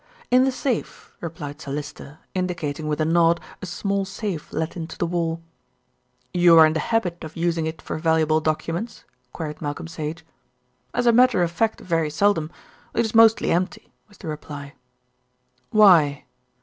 [0.31, 4.97] "In the safe," replied Sir Lyster, indicating with a nod a small safe let into
[4.97, 5.43] the wall.
[6.33, 10.25] "You are in the habit of using it for valuable documents?" queried Malcolm Sage.
[10.91, 12.49] "As a matter of fact very seldom.
[12.95, 14.73] It is mostly empty," was the reply.
[15.69, 16.25] "Why?"